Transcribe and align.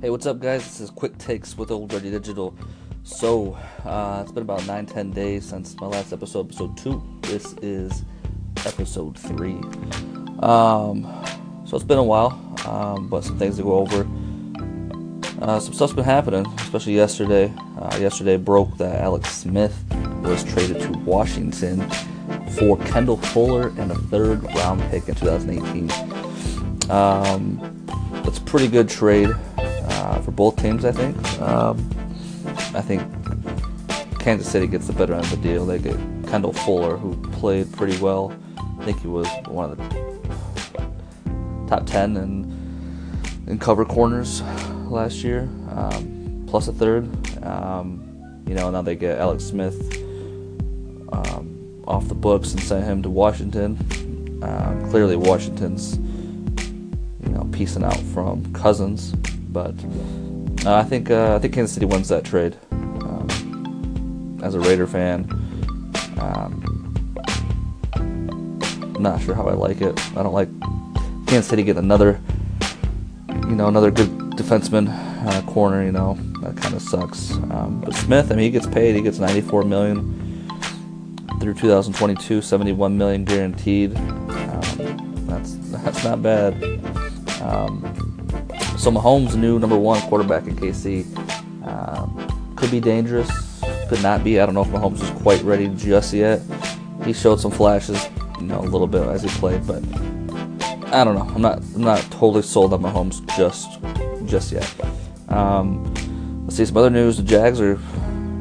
Hey, 0.00 0.10
what's 0.10 0.26
up, 0.26 0.38
guys? 0.38 0.62
This 0.62 0.78
is 0.78 0.90
Quick 0.90 1.18
Takes 1.18 1.58
with 1.58 1.72
Old 1.72 1.92
Ready 1.92 2.08
Digital. 2.12 2.56
So, 3.02 3.58
uh, 3.84 4.20
it's 4.22 4.30
been 4.30 4.44
about 4.44 4.64
9 4.64 4.86
10 4.86 5.10
days 5.10 5.44
since 5.44 5.74
my 5.80 5.88
last 5.88 6.12
episode, 6.12 6.46
episode 6.46 6.76
2. 6.76 7.18
This 7.22 7.54
is 7.62 8.04
episode 8.64 9.18
3. 9.18 9.54
Um, 10.38 11.02
so, 11.66 11.74
it's 11.74 11.82
been 11.82 11.98
a 11.98 12.04
while, 12.04 12.30
um, 12.64 13.08
but 13.08 13.24
some 13.24 13.40
things 13.40 13.56
to 13.56 13.64
go 13.64 13.72
over. 13.72 14.06
Uh, 15.42 15.58
some 15.58 15.74
stuff's 15.74 15.94
been 15.94 16.04
happening, 16.04 16.46
especially 16.58 16.94
yesterday. 16.94 17.52
Uh, 17.76 17.98
yesterday 18.00 18.36
broke 18.36 18.78
that 18.78 19.00
Alex 19.00 19.34
Smith 19.34 19.84
was 20.22 20.44
traded 20.44 20.80
to 20.80 20.92
Washington 20.98 21.80
for 22.50 22.78
Kendall 22.84 23.16
Fuller 23.16 23.70
and 23.76 23.90
a 23.90 23.96
third 23.96 24.44
round 24.54 24.80
pick 24.92 25.08
in 25.08 25.16
2018. 25.16 25.90
Um, 26.88 27.74
that's 28.22 28.38
a 28.38 28.42
pretty 28.42 28.68
good 28.68 28.88
trade 28.88 29.34
uh, 29.98 30.20
for 30.20 30.30
both 30.30 30.56
teams, 30.56 30.84
I 30.84 30.92
think. 30.92 31.16
Um, 31.40 31.76
I 32.74 32.80
think 32.80 33.02
Kansas 34.20 34.50
City 34.50 34.66
gets 34.66 34.86
the 34.86 34.92
better 34.92 35.14
end 35.14 35.24
of 35.24 35.30
the 35.30 35.36
deal. 35.36 35.66
They 35.66 35.78
get 35.78 35.96
Kendall 36.28 36.52
Fuller, 36.52 36.96
who 36.96 37.16
played 37.32 37.72
pretty 37.72 37.98
well. 37.98 38.32
I 38.58 38.84
think 38.84 39.00
he 39.00 39.08
was 39.08 39.26
one 39.46 39.70
of 39.70 39.78
the 39.78 40.08
top 41.68 41.86
10 41.86 42.16
in, 42.16 43.44
in 43.46 43.58
cover 43.58 43.84
corners 43.84 44.42
last 44.86 45.24
year, 45.24 45.48
um, 45.70 46.44
plus 46.48 46.68
a 46.68 46.72
third. 46.72 47.08
Um, 47.44 48.04
you 48.46 48.54
know, 48.54 48.70
now 48.70 48.82
they 48.82 48.96
get 48.96 49.18
Alex 49.18 49.44
Smith 49.44 49.78
um, 51.12 51.82
off 51.86 52.08
the 52.08 52.14
books 52.14 52.52
and 52.52 52.62
send 52.62 52.84
him 52.84 53.02
to 53.02 53.10
Washington. 53.10 53.76
Um, 54.42 54.88
clearly, 54.90 55.16
Washington's 55.16 55.96
you 57.24 57.30
know 57.30 57.48
piecing 57.52 57.82
out 57.82 57.98
from 58.14 58.52
Cousins, 58.52 59.12
but 59.48 59.74
uh, 60.66 60.74
I 60.74 60.84
think 60.84 61.10
uh, 61.10 61.36
I 61.36 61.38
think 61.38 61.54
Kansas 61.54 61.74
City 61.74 61.86
wins 61.86 62.08
that 62.08 62.24
trade. 62.24 62.56
Um, 62.70 64.40
as 64.42 64.54
a 64.54 64.60
Raider 64.60 64.86
fan, 64.86 65.26
um, 66.20 66.94
not 68.98 69.20
sure 69.22 69.34
how 69.34 69.48
I 69.48 69.54
like 69.54 69.80
it. 69.80 69.98
I 70.16 70.22
don't 70.22 70.32
like 70.32 70.48
Kansas 71.26 71.48
City 71.48 71.62
getting 71.62 71.84
another, 71.84 72.20
you 73.28 73.54
know, 73.54 73.68
another 73.68 73.90
good 73.90 74.08
defenseman 74.36 74.88
uh, 75.26 75.42
corner. 75.50 75.84
You 75.84 75.92
know, 75.92 76.18
that 76.42 76.56
kind 76.56 76.74
of 76.74 76.82
sucks. 76.82 77.32
Um, 77.50 77.82
but 77.84 77.94
Smith, 77.94 78.30
I 78.30 78.34
mean, 78.34 78.44
he 78.44 78.50
gets 78.50 78.66
paid. 78.66 78.94
He 78.94 79.02
gets 79.02 79.18
94 79.18 79.64
million 79.64 80.48
through 81.40 81.54
2022, 81.54 82.42
71 82.42 82.98
million 82.98 83.24
guaranteed. 83.24 83.96
Um, 83.96 85.26
that's 85.26 85.54
that's 85.70 86.04
not 86.04 86.22
bad. 86.22 86.62
Um, 87.42 88.07
so 88.78 88.90
Mahomes, 88.90 89.34
new 89.34 89.58
number 89.58 89.76
one 89.76 90.00
quarterback 90.02 90.46
in 90.46 90.56
KC, 90.56 91.04
um, 91.66 92.54
could 92.56 92.70
be 92.70 92.80
dangerous, 92.80 93.30
could 93.88 94.02
not 94.02 94.22
be. 94.22 94.40
I 94.40 94.46
don't 94.46 94.54
know 94.54 94.62
if 94.62 94.68
Mahomes 94.68 95.02
is 95.02 95.10
quite 95.22 95.42
ready 95.42 95.68
just 95.68 96.12
yet. 96.12 96.40
He 97.04 97.12
showed 97.12 97.40
some 97.40 97.50
flashes, 97.50 98.08
you 98.40 98.46
know, 98.46 98.60
a 98.60 98.62
little 98.62 98.86
bit 98.86 99.02
as 99.08 99.22
he 99.22 99.28
played, 99.30 99.66
but 99.66 99.82
I 100.92 101.04
don't 101.04 101.14
know. 101.14 101.30
I'm 101.34 101.42
not 101.42 101.58
I'm 101.74 101.82
not 101.82 102.00
totally 102.10 102.42
sold 102.42 102.72
on 102.72 102.82
Mahomes 102.82 103.24
just 103.36 103.80
just 104.26 104.52
yet. 104.52 104.74
Um, 105.28 105.92
let's 106.44 106.56
see 106.56 106.64
some 106.64 106.76
other 106.76 106.90
news. 106.90 107.16
The 107.16 107.22
Jags 107.22 107.60
are 107.60 107.74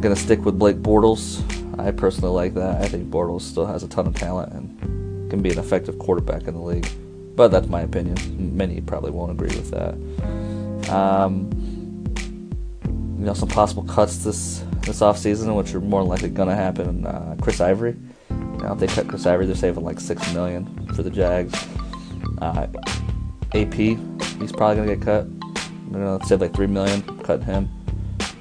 gonna 0.00 0.16
stick 0.16 0.44
with 0.44 0.58
Blake 0.58 0.76
Bortles. 0.76 1.40
I 1.78 1.90
personally 1.90 2.34
like 2.34 2.54
that. 2.54 2.82
I 2.82 2.88
think 2.88 3.10
Bortles 3.10 3.42
still 3.42 3.66
has 3.66 3.82
a 3.82 3.88
ton 3.88 4.06
of 4.06 4.14
talent 4.14 4.52
and 4.52 5.30
can 5.30 5.40
be 5.40 5.50
an 5.50 5.58
effective 5.58 5.98
quarterback 5.98 6.48
in 6.48 6.54
the 6.54 6.60
league. 6.60 6.88
But 7.34 7.48
that's 7.48 7.68
my 7.68 7.80
opinion. 7.80 8.56
Many 8.56 8.80
probably 8.80 9.10
won't 9.10 9.32
agree 9.32 9.54
with 9.56 9.70
that. 9.70 9.94
Um, 10.92 11.50
you 13.18 13.24
know, 13.26 13.34
some 13.34 13.48
possible 13.48 13.84
cuts 13.84 14.18
this 14.18 14.64
this 14.82 15.00
offseason, 15.00 15.54
which 15.56 15.74
are 15.74 15.80
more 15.80 16.02
likely 16.02 16.28
going 16.28 16.48
to 16.48 16.56
happen. 16.56 17.06
Uh, 17.06 17.36
Chris 17.40 17.60
Ivory. 17.60 17.96
You 18.30 18.72
if 18.72 18.78
they 18.78 18.86
cut 18.86 19.08
Chris 19.08 19.26
Ivory, 19.26 19.46
they're 19.46 19.54
saving 19.54 19.84
like 19.84 20.00
six 20.00 20.32
million 20.34 20.88
for 20.94 21.02
the 21.02 21.10
Jags. 21.10 21.54
Uh, 22.40 22.66
AP, 23.54 23.74
he's 23.74 24.52
probably 24.52 24.76
going 24.76 24.88
to 24.88 24.96
get 24.96 25.02
cut. 25.04 25.40
They're 25.90 26.00
going 26.00 26.20
to 26.20 26.26
save 26.26 26.40
like 26.40 26.54
three 26.54 26.66
million, 26.66 27.02
cut 27.20 27.42
him. 27.42 27.70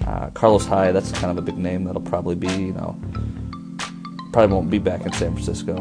Uh, 0.05 0.29
Carlos 0.31 0.65
Hyde, 0.65 0.95
that's 0.95 1.11
kind 1.11 1.25
of 1.25 1.37
a 1.37 1.41
big 1.41 1.57
name. 1.57 1.83
That'll 1.83 2.01
probably 2.01 2.35
be, 2.35 2.47
you 2.47 2.73
know, 2.73 2.99
probably 4.33 4.55
won't 4.55 4.69
be 4.69 4.79
back 4.79 5.05
in 5.05 5.13
San 5.13 5.33
Francisco. 5.33 5.75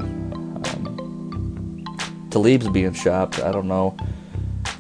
Talib's 2.31 2.69
being 2.69 2.93
shopped. 2.93 3.41
I 3.41 3.53
don't 3.53 3.69
know. 3.69 3.97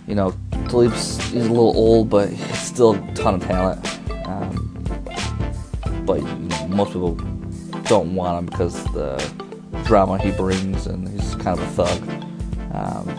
You 0.06 0.14
know, 0.14 0.34
Talib's 0.68 1.18
he's 1.30 1.46
a 1.46 1.48
little 1.48 1.76
old, 1.76 2.10
but 2.10 2.28
he's 2.28 2.58
still 2.60 2.94
a 2.94 3.14
ton 3.14 3.34
of 3.34 3.42
talent. 3.42 3.86
Um, 4.26 4.84
but 6.06 6.20
you 6.20 6.26
know, 6.26 6.68
most 6.68 6.92
people 6.92 7.14
don't 7.84 8.14
want 8.14 8.38
him 8.38 8.46
because 8.46 8.84
the 8.92 9.16
drama 9.84 10.18
he 10.18 10.30
brings, 10.30 10.86
and 10.86 11.08
he's 11.08 11.34
kind 11.36 11.58
of 11.58 11.60
a 11.60 11.84
thug. 11.84 12.08
Um, 12.72 13.18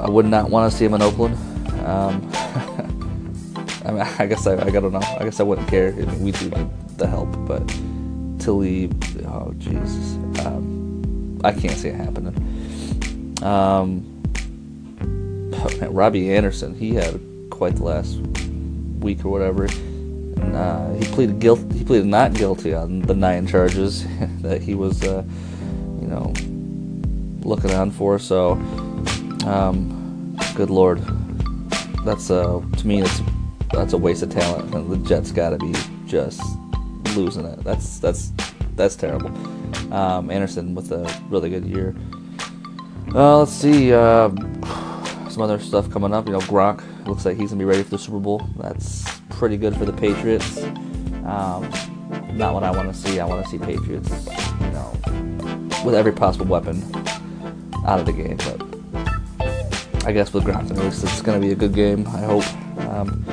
I 0.00 0.08
would 0.08 0.26
not 0.26 0.50
want 0.50 0.70
to 0.70 0.76
see 0.76 0.84
him 0.84 0.94
in 0.94 1.02
Oakland. 1.02 1.36
Um, 1.86 2.30
I 3.84 3.92
mean, 3.92 4.00
I 4.18 4.26
guess 4.26 4.46
I, 4.46 4.54
I 4.60 4.70
don't 4.70 4.92
know. 4.92 4.98
I 4.98 5.24
guess 5.24 5.38
I 5.38 5.44
wouldn't 5.44 5.68
care. 5.68 5.92
I 5.92 5.96
mean, 5.96 6.22
we 6.22 6.32
do 6.32 6.50
need 6.50 6.68
the 6.98 7.06
help, 7.06 7.28
but 7.46 7.62
leave, 8.52 8.92
oh 9.26 9.52
Jesus, 9.58 10.16
um, 10.46 10.85
I 11.44 11.52
can't 11.52 11.76
see 11.76 11.88
it 11.88 11.94
happening. 11.94 12.34
Um, 13.42 14.22
man, 15.78 15.92
Robbie 15.92 16.34
Anderson, 16.34 16.74
he 16.74 16.94
had 16.94 17.20
quite 17.50 17.76
the 17.76 17.84
last 17.84 18.16
week 19.00 19.24
or 19.24 19.28
whatever. 19.28 19.64
And, 19.64 20.56
uh, 20.56 20.92
he 20.94 21.04
pleaded 21.06 21.38
guilty. 21.38 21.78
He 21.78 21.84
pleaded 21.84 22.06
not 22.06 22.34
guilty 22.34 22.74
on 22.74 23.00
the 23.02 23.14
nine 23.14 23.46
charges 23.46 24.04
that 24.40 24.62
he 24.62 24.74
was, 24.74 25.02
uh, 25.02 25.24
you 26.00 26.06
know, 26.06 26.32
looking 27.46 27.72
on 27.72 27.90
for. 27.90 28.18
So, 28.18 28.52
um, 29.46 30.36
good 30.54 30.70
lord, 30.70 31.02
that's 32.04 32.30
uh, 32.30 32.60
to 32.78 32.86
me 32.86 33.00
that's 33.00 33.20
that's 33.72 33.92
a 33.92 33.98
waste 33.98 34.22
of 34.22 34.30
talent. 34.30 34.74
And 34.74 34.90
the 34.90 35.08
Jets 35.08 35.32
got 35.32 35.50
to 35.50 35.58
be 35.58 35.74
just 36.06 36.40
losing 37.14 37.44
it. 37.44 37.62
That's 37.64 37.98
that's 37.98 38.32
that's 38.76 38.96
terrible. 38.96 39.30
Um, 39.92 40.30
Anderson 40.30 40.74
with 40.74 40.92
a 40.92 41.22
really 41.28 41.50
good 41.50 41.64
year. 41.64 41.94
Uh, 43.14 43.38
let's 43.38 43.52
see. 43.52 43.92
Uh, 43.92 44.28
some 45.28 45.42
other 45.42 45.58
stuff 45.58 45.90
coming 45.90 46.12
up. 46.12 46.26
You 46.26 46.32
know, 46.32 46.40
Gronk 46.40 46.82
looks 47.06 47.24
like 47.24 47.36
he's 47.36 47.50
gonna 47.50 47.58
be 47.58 47.64
ready 47.64 47.82
for 47.82 47.90
the 47.90 47.98
Super 47.98 48.18
Bowl. 48.18 48.46
That's 48.56 49.04
pretty 49.30 49.56
good 49.56 49.76
for 49.76 49.84
the 49.84 49.92
Patriots. 49.92 50.62
Um, 51.24 51.70
not 52.34 52.54
what 52.54 52.62
I 52.62 52.70
want 52.70 52.92
to 52.92 52.94
see. 52.94 53.20
I 53.20 53.26
want 53.26 53.44
to 53.44 53.50
see 53.50 53.58
Patriots, 53.58 54.10
you 54.60 54.70
know, 54.70 54.92
with 55.84 55.94
every 55.94 56.12
possible 56.12 56.46
weapon 56.46 56.82
out 57.86 58.00
of 58.00 58.06
the 58.06 58.12
game. 58.12 58.36
But 58.36 60.06
I 60.06 60.12
guess 60.12 60.32
with 60.32 60.44
Gronk, 60.44 60.70
at 60.70 60.76
least 60.76 61.02
it's 61.02 61.22
gonna 61.22 61.40
be 61.40 61.52
a 61.52 61.56
good 61.56 61.74
game. 61.74 62.06
I 62.08 62.20
hope. 62.20 62.44
Um, 62.88 63.24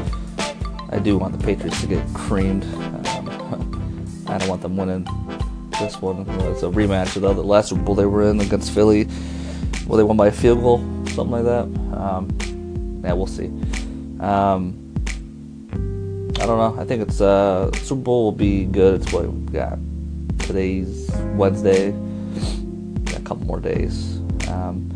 I 0.89 0.99
do 0.99 1.17
want 1.17 1.37
the 1.37 1.43
Patriots 1.43 1.81
to 1.81 1.87
get 1.87 2.05
creamed. 2.13 2.63
Um, 3.07 4.25
I 4.27 4.37
don't 4.37 4.47
want 4.47 4.61
them 4.61 4.77
winning 4.77 5.07
this 5.83 6.01
one. 6.01 6.25
It's 6.51 6.63
a 6.63 6.67
rematch 6.67 7.15
of 7.17 7.35
the 7.35 7.43
last 7.43 7.75
Bowl 7.83 7.95
they 7.95 8.05
were 8.05 8.29
in 8.29 8.39
against 8.39 8.71
Philly. 8.71 9.07
Well, 9.85 9.97
they 9.97 10.03
won 10.03 10.15
by 10.15 10.27
a 10.27 10.31
field 10.31 10.61
goal, 10.61 10.77
something 11.07 11.31
like 11.31 11.43
that. 11.43 11.63
Um, 11.97 13.01
yeah, 13.03 13.13
we'll 13.13 13.27
see. 13.27 13.47
Um, 14.19 14.79
I 16.39 16.45
don't 16.45 16.57
know. 16.57 16.75
I 16.79 16.85
think 16.85 17.01
it's 17.01 17.19
uh, 17.19 17.69
Super 17.73 18.01
Bowl 18.01 18.23
will 18.25 18.31
be 18.31 18.65
good. 18.65 19.01
It's 19.01 19.11
what 19.11 19.27
we 19.27 19.51
got. 19.51 19.77
Today's 20.39 21.11
Wednesday. 21.35 21.89
A 23.15 23.19
couple 23.19 23.45
more 23.45 23.59
days. 23.59 24.19
Um, 24.47 24.89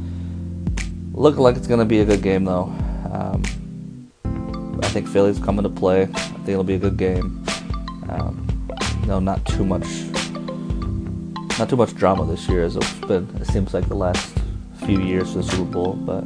looking 1.14 1.42
like 1.42 1.58
it's 1.58 1.68
gonna 1.68 1.86
be 1.86 2.00
a 2.00 2.06
good 2.06 2.22
game 2.22 2.46
though. 2.46 2.74
Um, 3.12 3.44
I 4.82 4.88
think 4.88 5.08
Philly's 5.08 5.40
coming 5.40 5.64
to 5.64 5.70
play. 5.70 6.04
I 6.04 6.06
think 6.06 6.50
it'll 6.50 6.64
be 6.64 6.76
a 6.76 6.80
good 6.80 6.98
game. 6.98 7.44
Um, 8.10 8.48
no, 9.06 9.20
not 9.20 9.46
too 9.46 9.66
much, 9.66 9.86
not 11.60 11.70
too 11.70 11.76
much 11.76 11.96
drama 11.96 12.26
this 12.26 12.48
year 12.48 12.64
as 12.64 12.76
it's 12.76 12.94
been. 12.94 13.28
It 13.42 13.48
seems 13.48 13.74
like 13.74 13.88
the 13.88 13.96
last 13.96 14.38
few 14.86 15.00
years 15.02 15.32
for 15.32 15.40
the 15.40 15.44
Super 15.44 15.64
Bowl, 15.72 15.94
but 15.94 16.24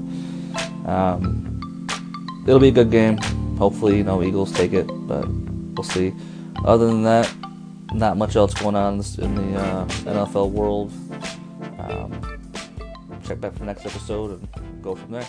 um, 0.89 1.88
it'll 2.48 2.60
be 2.60 2.69
a 2.69 2.72
good 2.72 2.92
game. 2.92 3.18
Hopefully, 3.57 3.98
you 3.98 4.04
know, 4.04 4.24
Eagles 4.24 4.51
take 4.51 4.74
it, 4.74 4.88
but 5.07 5.28
we'll 5.28 5.83
see. 5.83 6.13
Other 6.66 6.88
than 6.88 7.04
that, 7.04 7.31
not 7.94 8.18
much 8.18 8.36
else 8.36 8.54
going 8.54 8.75
on 8.75 8.95
in 8.95 9.36
the 9.36 9.60
uh, 9.60 9.86
NFL 9.86 10.51
world. 10.51 10.92
Um, 11.80 13.19
check 13.25 13.39
back 13.39 13.54
for 13.54 13.60
the 13.60 13.66
next 13.66 13.86
episode 13.86 14.39
and 14.39 14.81
go 14.81 14.95
from 14.95 15.12
there. 15.12 15.28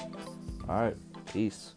All 0.68 0.82
right, 0.82 0.96
peace. 1.32 1.74